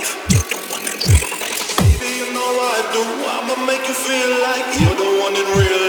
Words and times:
life. 0.00 0.16
You're 0.32 0.48
the 0.48 0.60
one 0.72 0.84
in 0.84 0.98
real 1.08 1.30
life. 1.40 1.76
Baby, 1.78 2.10
you 2.20 2.32
know 2.32 2.50
I 2.72 2.80
do. 2.94 3.02
I'ma 3.36 3.66
make 3.66 3.86
you 3.88 3.94
feel 3.94 4.32
like 4.48 4.66
you're 4.80 4.96
the 4.96 5.10
one 5.24 5.34
in 5.36 5.46
real 5.58 5.72
life. 5.72 5.79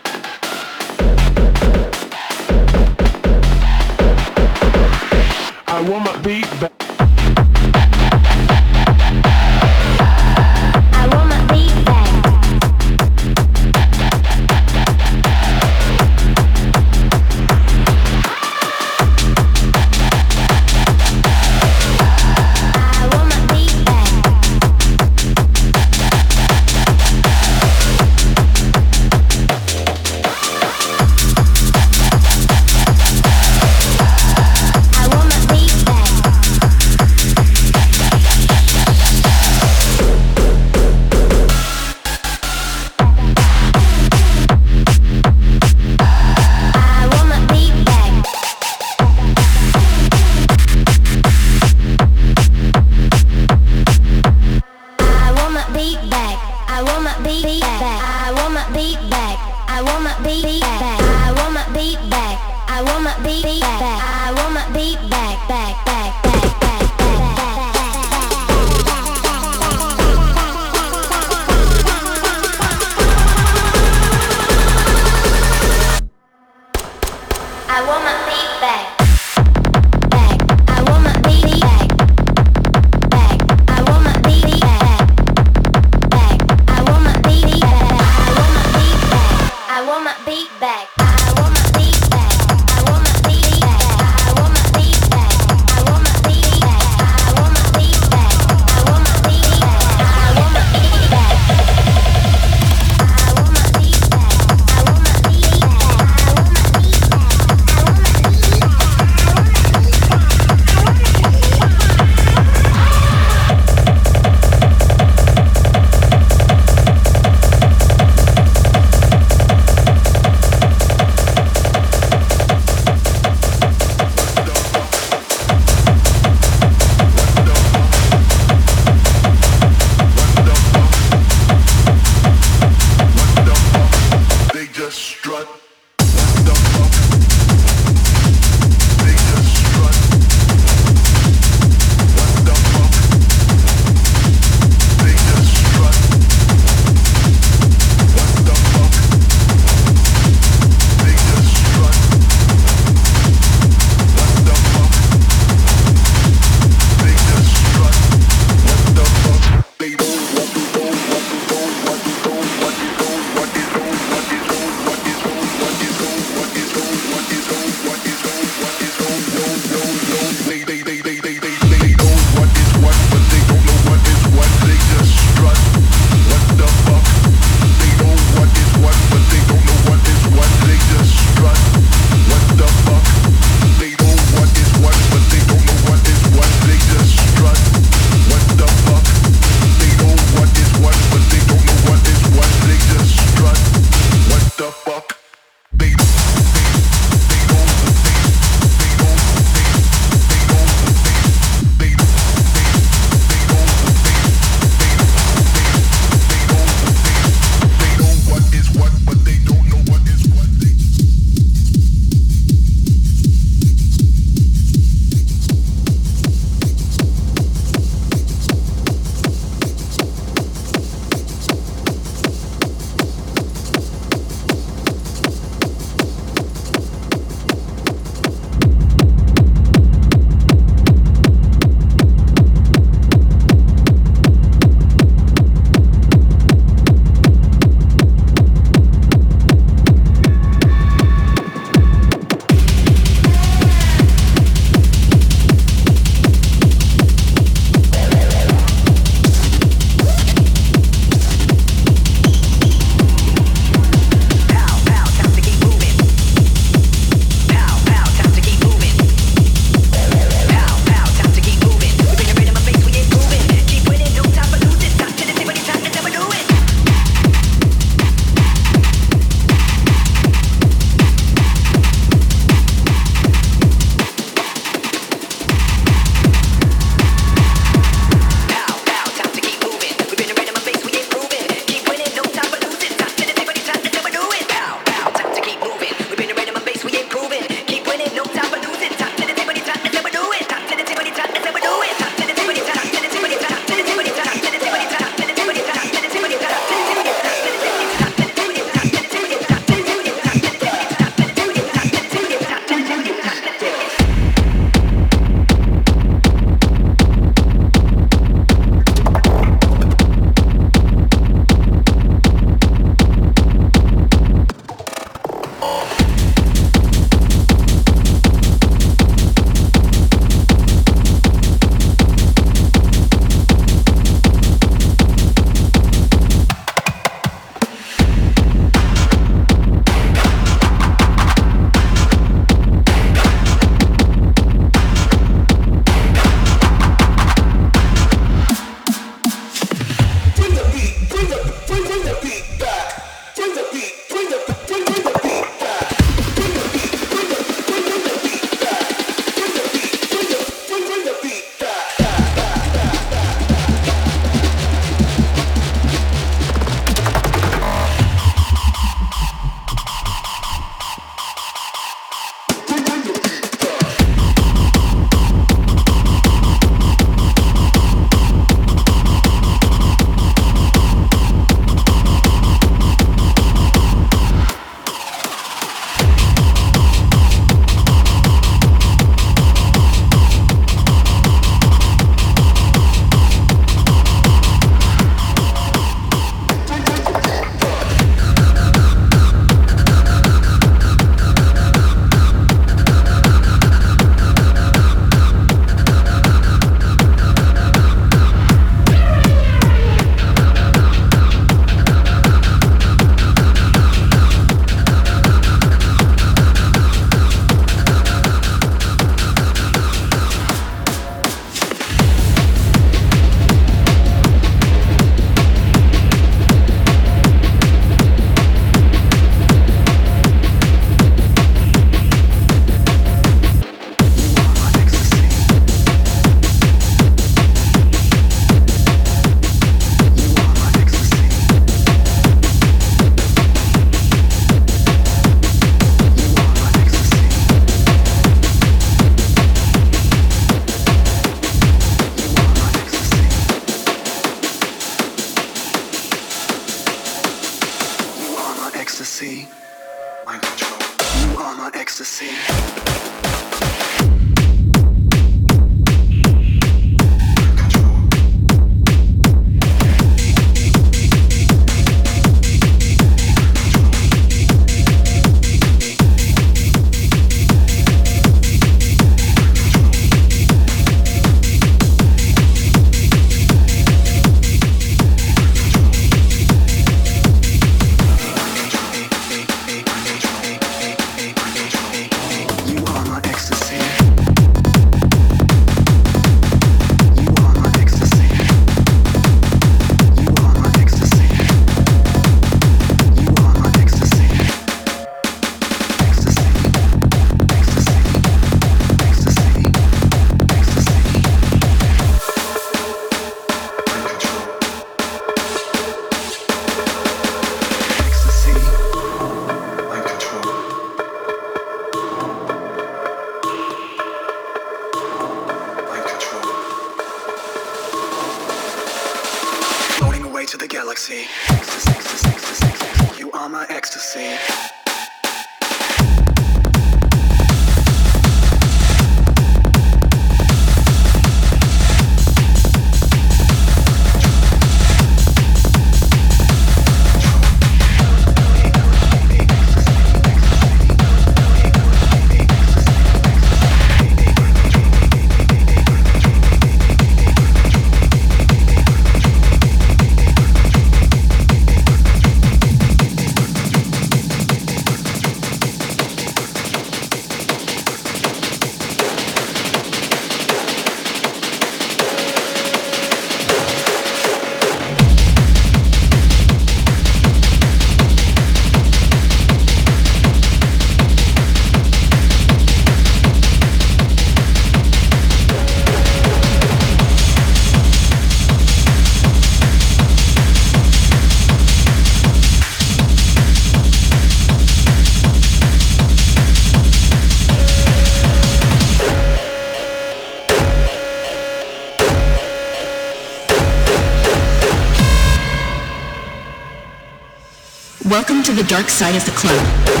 To 598.51 598.63
the 598.63 598.69
dark 598.69 598.89
side 598.89 599.15
of 599.15 599.23
the 599.23 599.31
club. 599.31 600.00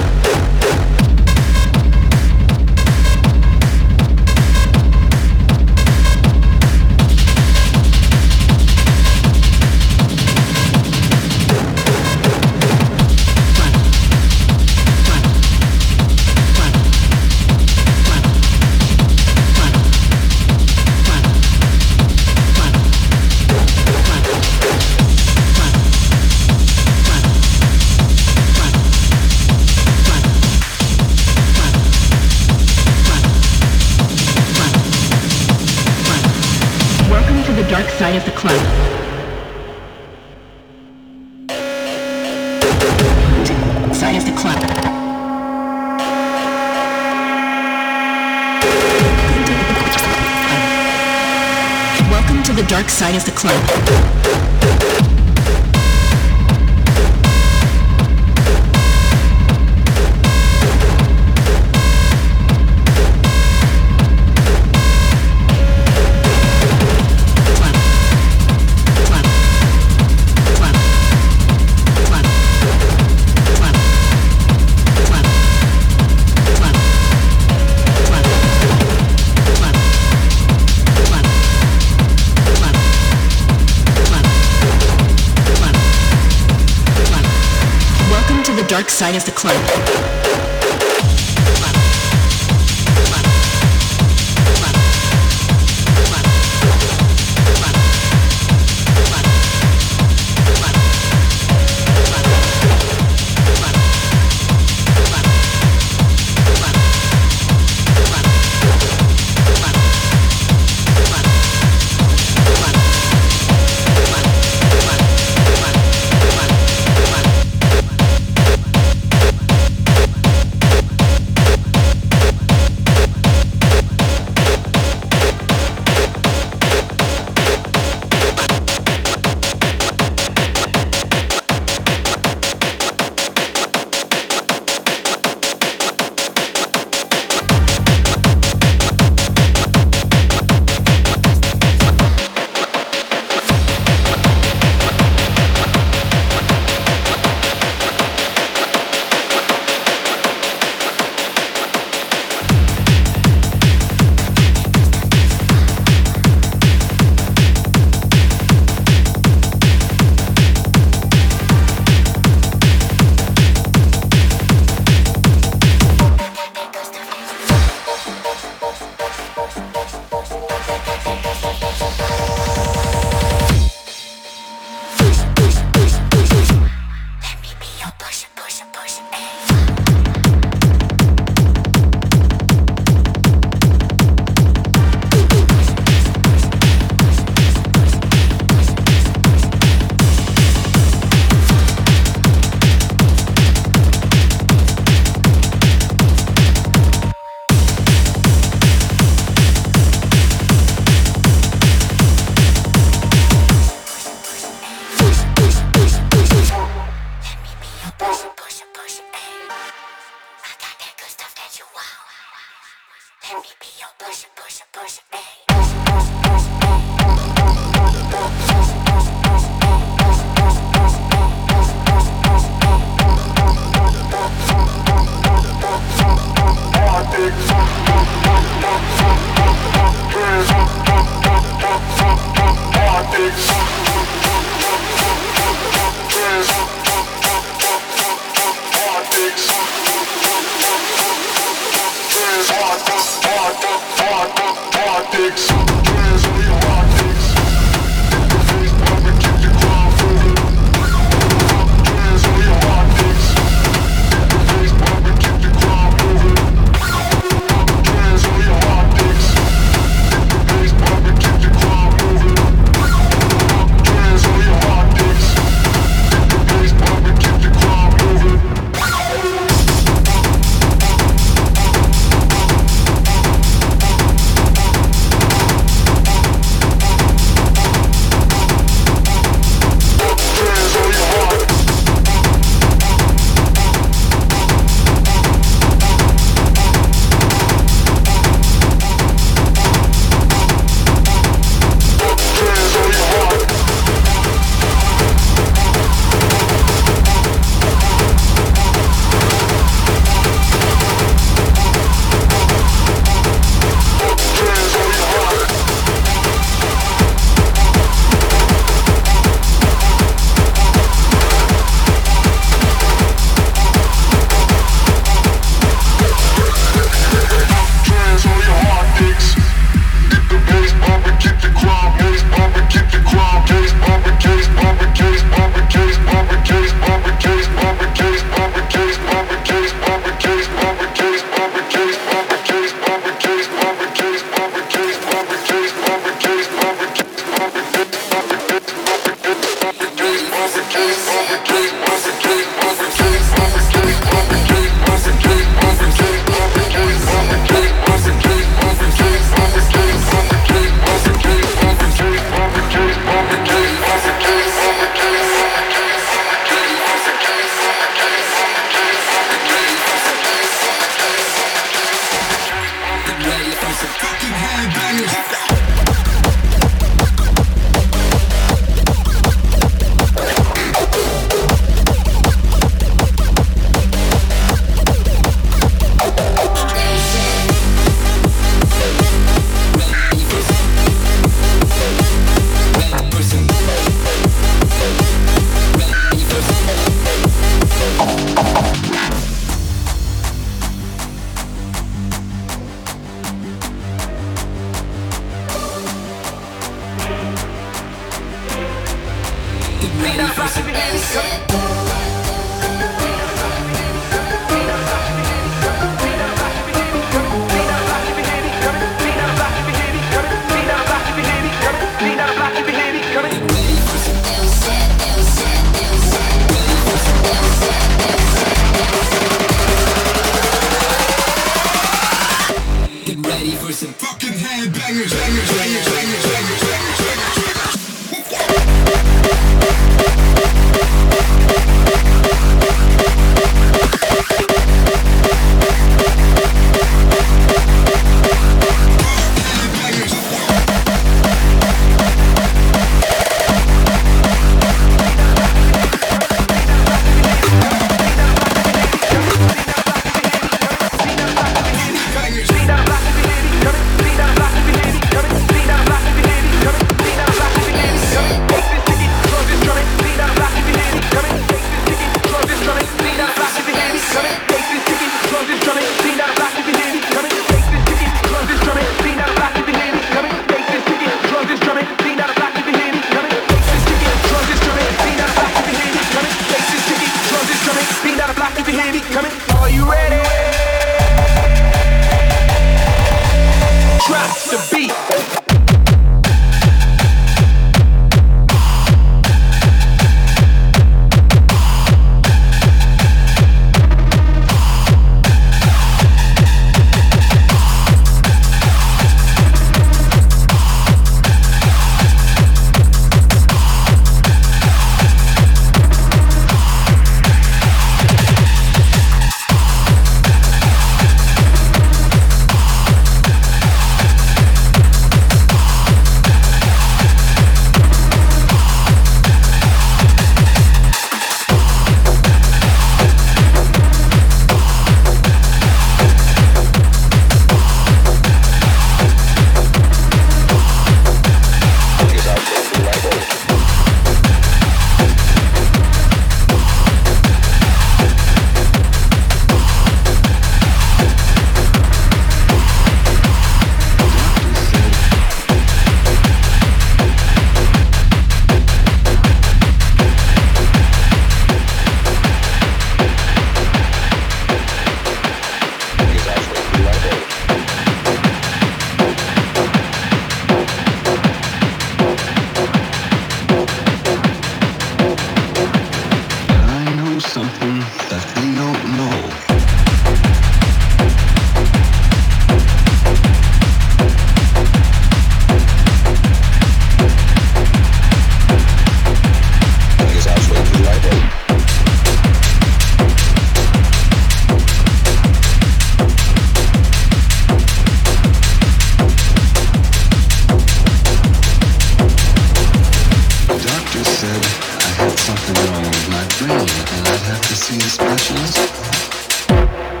To 52.55 52.61
the 52.61 52.67
dark 52.67 52.89
side 52.89 53.15
of 53.15 53.23
the 53.23 53.31
club. 53.31 55.10
Dark 88.81 88.89
side 88.89 89.15
of 89.15 89.23
the 89.25 89.31
club. 89.31 90.00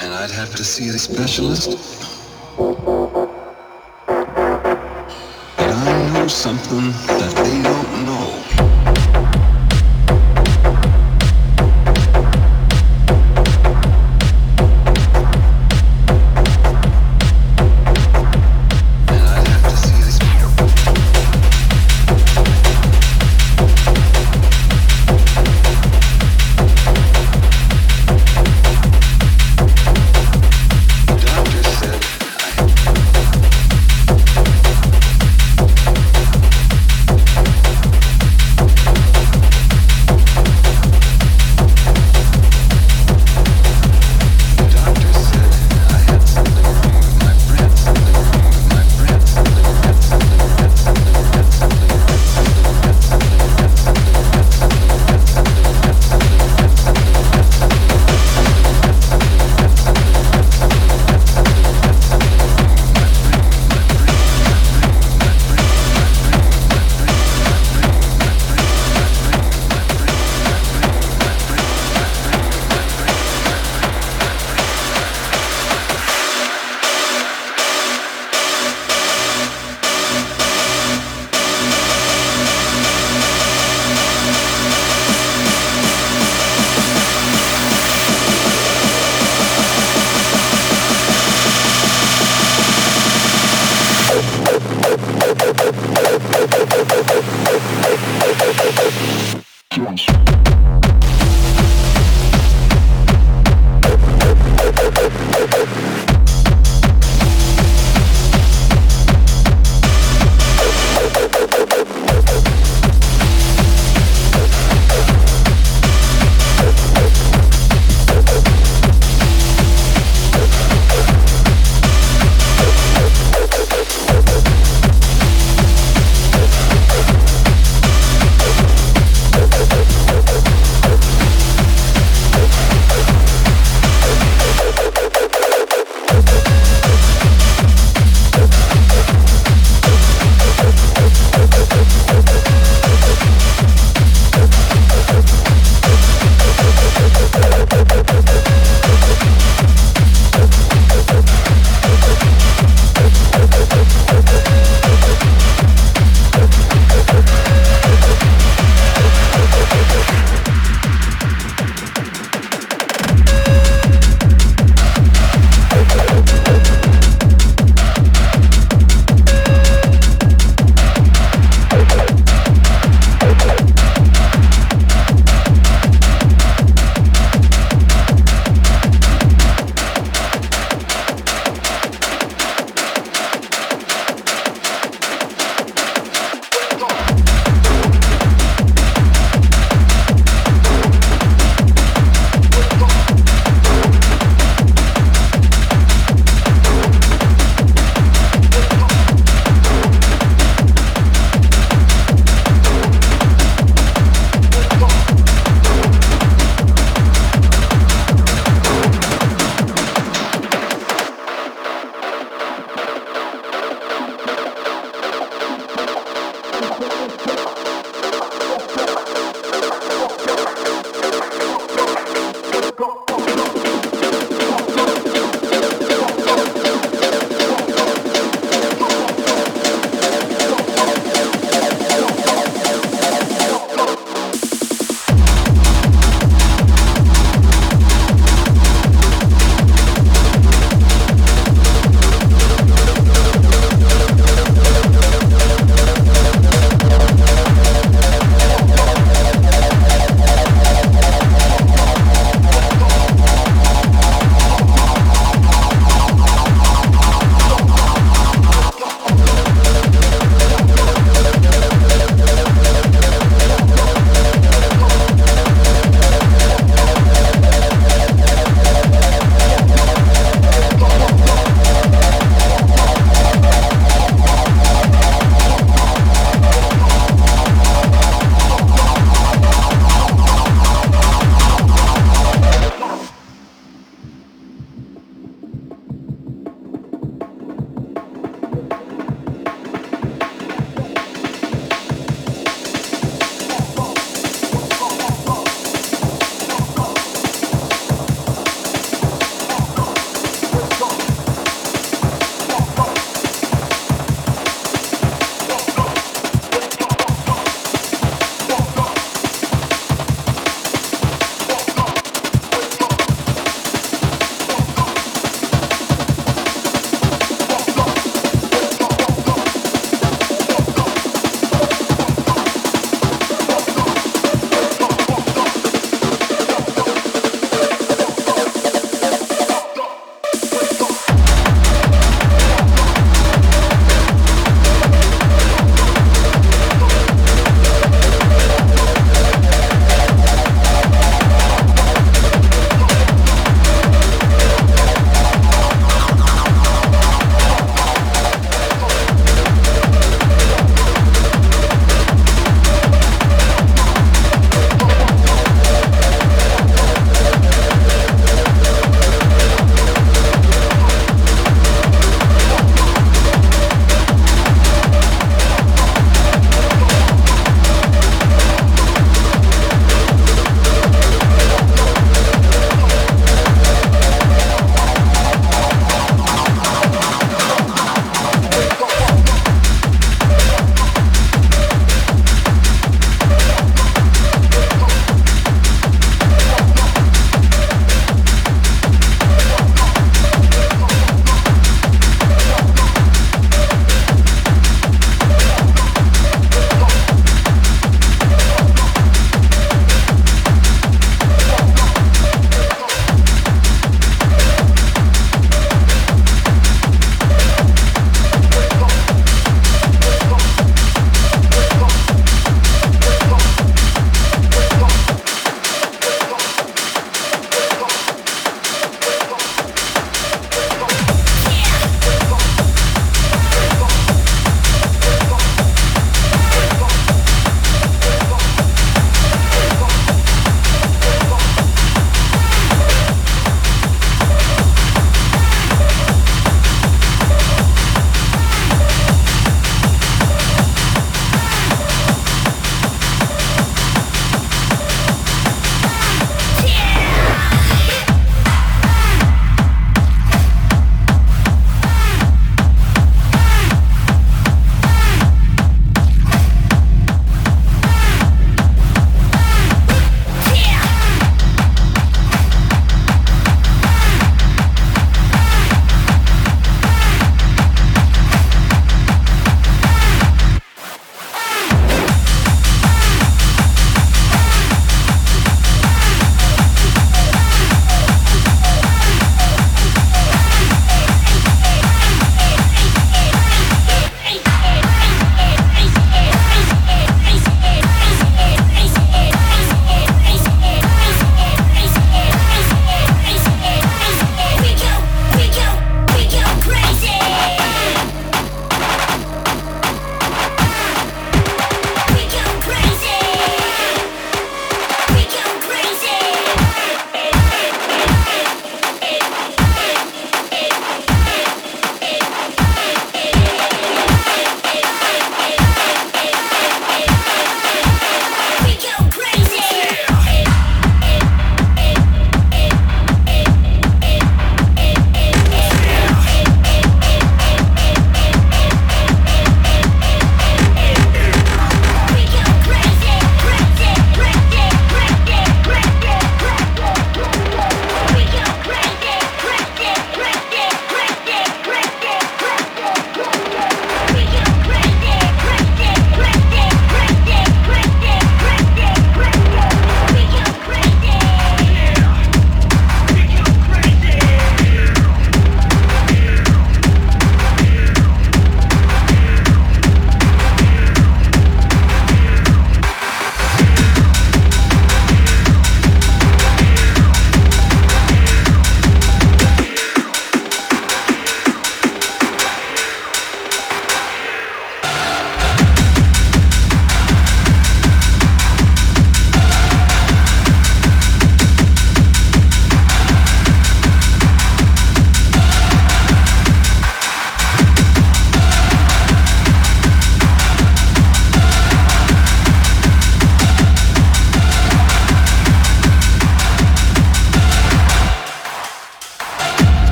and 0.00 0.14
I'd 0.14 0.30
have 0.30 0.54
to 0.54 0.64
see 0.64 0.88
a 0.88 0.98
specialist. 0.98 1.76
But 5.56 5.70
I 5.70 6.10
know 6.14 6.26
something 6.26 6.90
that 7.18 7.32
they 7.36 7.62
don't 7.62 7.89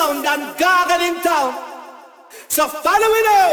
sound 0.00 0.26
and 0.32 0.44
gargle 0.58 1.02
in 1.08 1.16
town. 1.20 1.52
So 2.48 2.66
follow 2.68 3.08
me 3.14 3.20
now. 3.28 3.52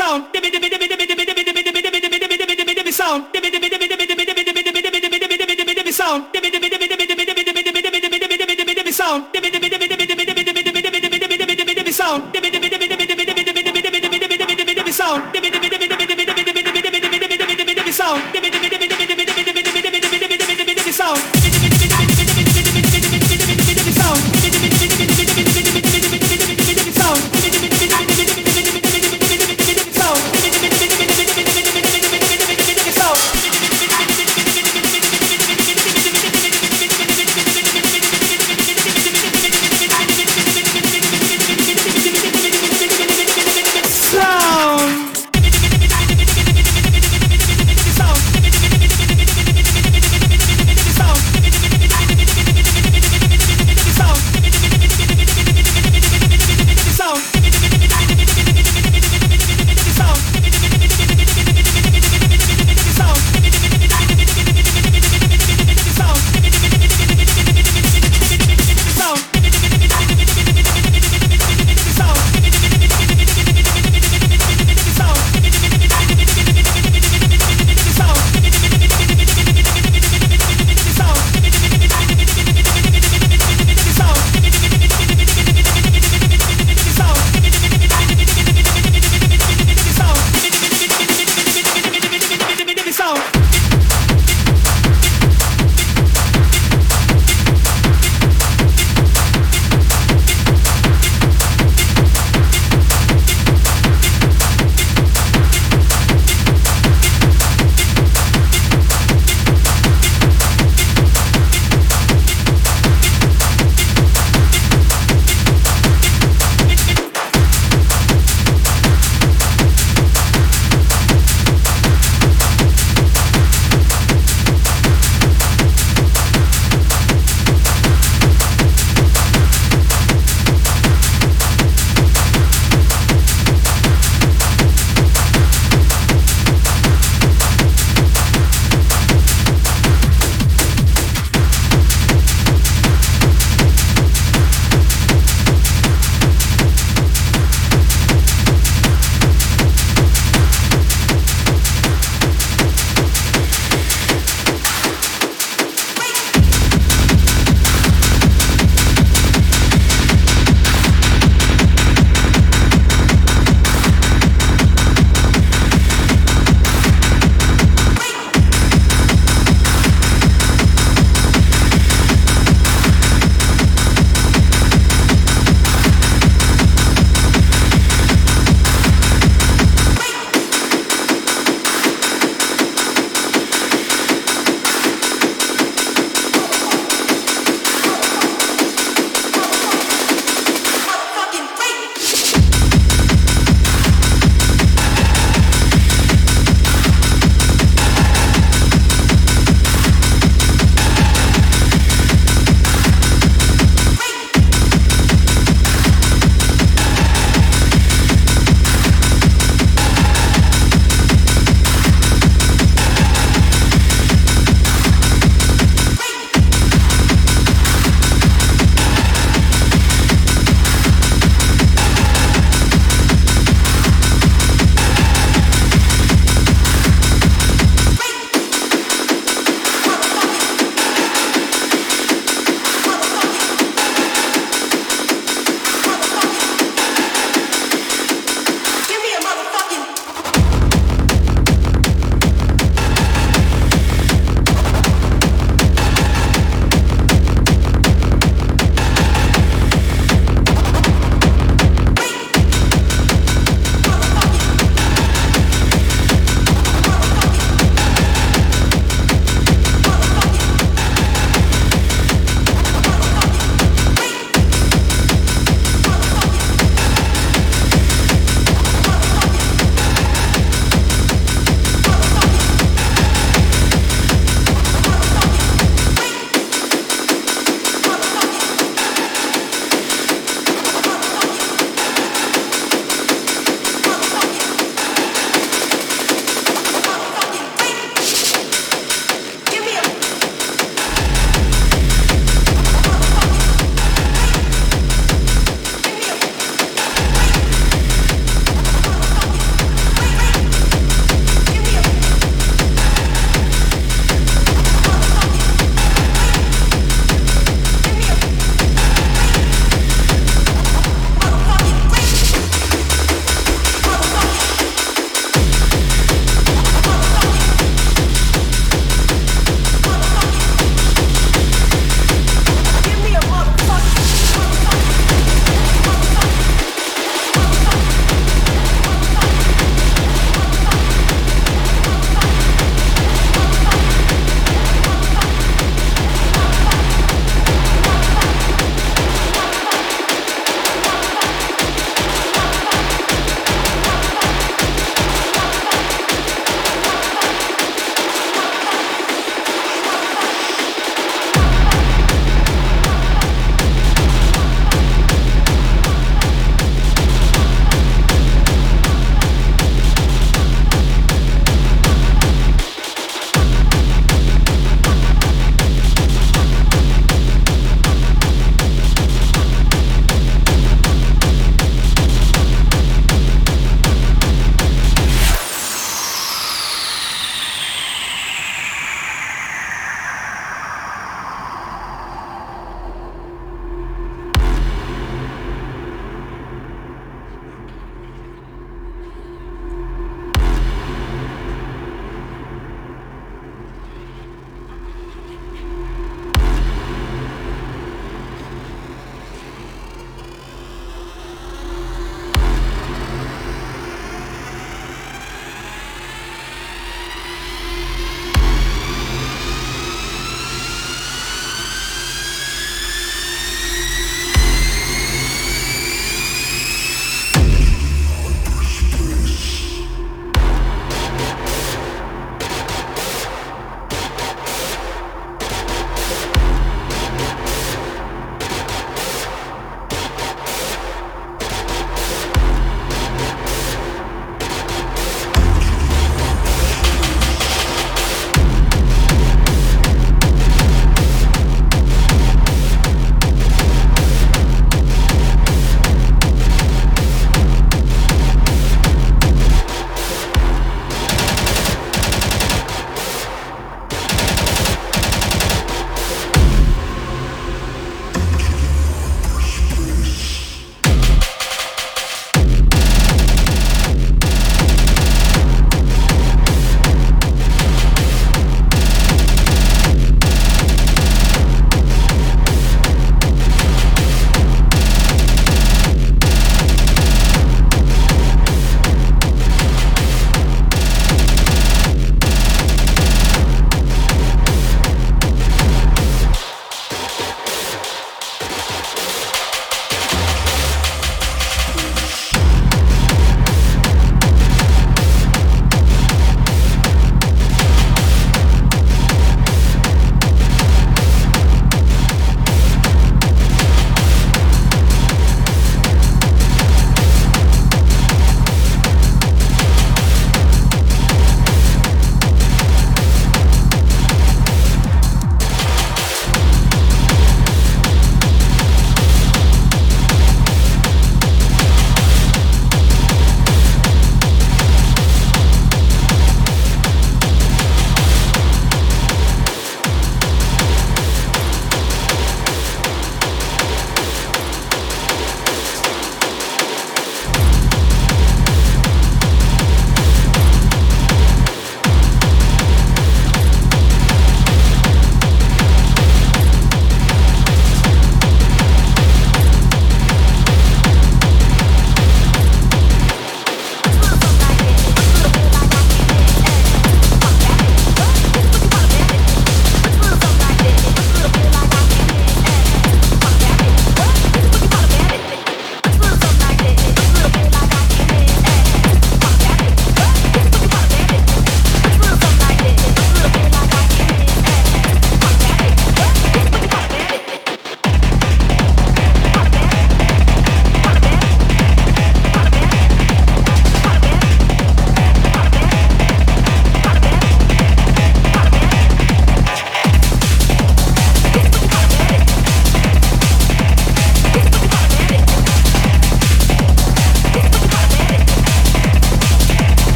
Sound. 0.00 0.24
Sound. 3.00 3.24
Sound. 5.92 6.22
Sound. 6.22 6.24
Sound. 9.00 9.75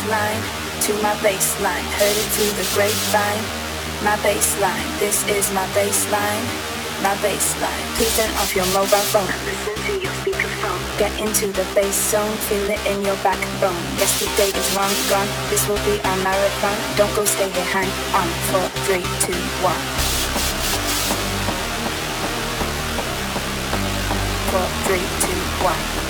baseline, 0.00 0.40
to 0.80 0.92
my 1.02 1.14
baseline, 1.20 1.84
heard 2.00 2.16
it 2.16 2.28
through 2.32 2.52
the 2.56 2.64
grapevine. 2.72 3.44
My 4.02 4.16
baseline, 4.24 4.88
this 4.98 5.26
is 5.28 5.52
my 5.52 5.66
baseline, 5.76 6.44
my 7.02 7.14
baseline. 7.20 7.84
Please 7.96 8.16
turn 8.16 8.30
off 8.40 8.56
your 8.56 8.64
mobile 8.72 9.04
phone. 9.12 9.28
Listen 9.44 9.76
to 9.76 9.92
your 10.00 10.12
speakerphone. 10.24 10.80
Get 10.98 11.12
into 11.20 11.48
the 11.48 11.66
bass 11.74 11.94
zone, 12.10 12.34
feel 12.48 12.70
it 12.70 12.80
in 12.86 13.04
your 13.04 13.16
backbone. 13.16 13.76
Yesterday 14.00 14.48
is 14.56 14.68
long 14.74 14.92
gone, 15.10 15.28
this 15.50 15.68
will 15.68 15.82
be 15.84 16.00
our 16.00 16.16
marathon. 16.24 16.76
Don't 16.96 17.14
go 17.14 17.24
stay 17.24 17.50
here, 17.50 17.64
hang 17.64 17.90
on. 18.16 18.28
Four, 18.48 18.68
three, 18.88 19.04
two, 19.20 19.36
one. 19.60 19.80
Four, 24.48 24.66
three, 24.88 25.04
two, 25.28 25.40
one. 25.62 26.09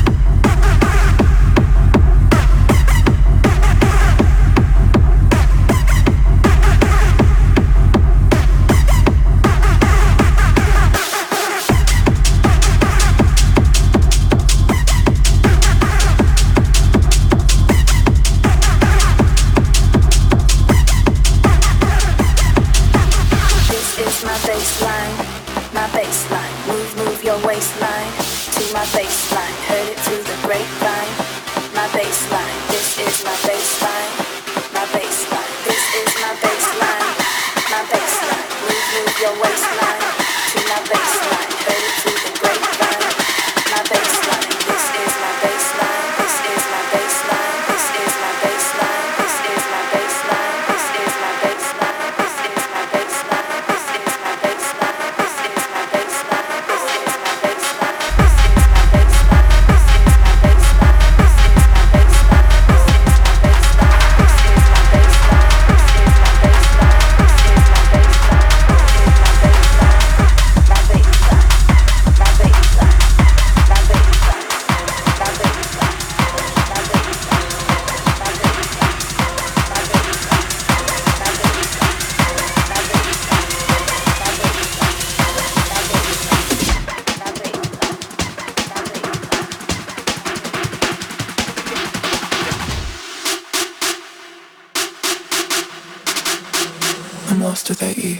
I'm 97.31 97.39
lost 97.39 97.69
without 97.69 97.97
you. 97.97 98.19